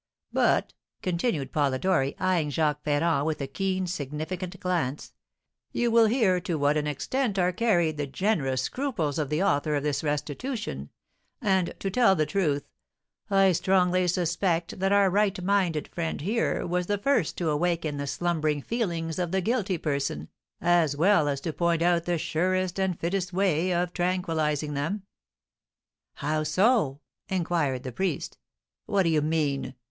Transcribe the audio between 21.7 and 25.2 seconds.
out the surest and fittest way of tranquillising them."